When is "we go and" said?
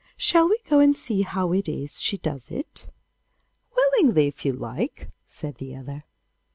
0.49-0.97